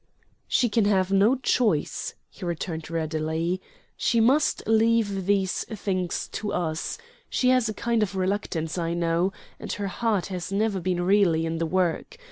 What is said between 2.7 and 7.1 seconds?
readily. "She must leave these things to us.